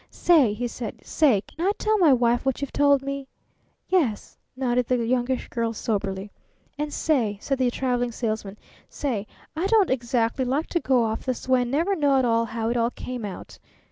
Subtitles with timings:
[0.09, 3.27] "Say," he said, "say, can I tell my wife what you've told me?"
[3.91, 6.31] "Y e s," nodded the Youngish Girl soberly.
[6.75, 8.57] "And say," said the Traveling Salesman,
[8.89, 12.45] "say, I don't exactly like to go off this way and never know at all
[12.45, 13.59] how it all came out."